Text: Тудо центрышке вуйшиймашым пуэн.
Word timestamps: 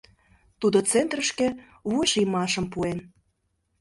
Тудо 0.59 0.77
центрышке 0.91 1.47
вуйшиймашым 1.89 2.65
пуэн. 2.73 2.99